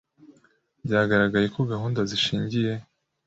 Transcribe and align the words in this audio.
Byagaragaye 0.85 1.47
ko 1.55 1.59
gahunda 1.71 1.99
zishingiye 2.09 2.71